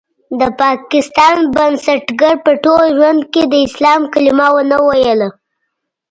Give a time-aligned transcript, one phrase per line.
[0.39, 5.29] د پاکستان بنسټګر په ټول ژوند کې د اسلام کلمه ونه ويله.